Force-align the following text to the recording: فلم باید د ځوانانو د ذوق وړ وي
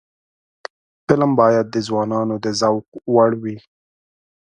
فلم 1.05 1.31
باید 1.39 1.65
د 1.71 1.75
ځوانانو 1.87 2.35
د 2.43 2.45
ذوق 2.61 2.87
وړ 3.13 3.31
وي 3.43 3.57